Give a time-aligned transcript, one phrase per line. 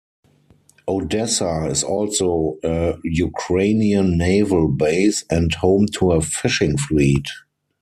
[0.87, 7.27] Odessa is also a Ukrainian naval base and home to a fishing fleet.